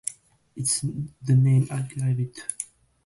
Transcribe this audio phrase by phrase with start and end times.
[0.55, 2.39] It's the name I give it.